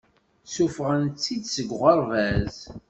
Ssufɣen-tt-id 0.45 1.43
seg 1.55 1.69
uɣerbaz. 1.75 2.55